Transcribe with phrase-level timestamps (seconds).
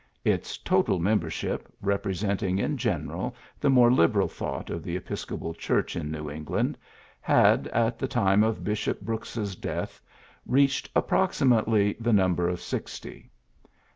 [0.25, 5.95] Its total membership, represent ing in general the more liberal thought of the Episcopal Church
[5.95, 6.75] in New Eng land,
[7.19, 10.01] had at the time of Bishop Brooks's death
[10.47, 13.29] reached approximately the number of sixty.